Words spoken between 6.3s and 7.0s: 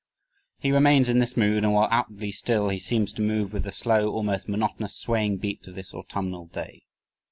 day.